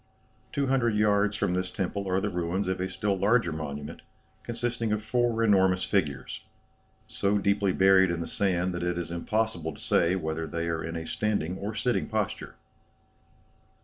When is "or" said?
11.59-11.75